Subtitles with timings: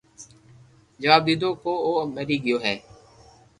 [1.01, 2.75] جواب ديدو ڪو او مري گيو ھي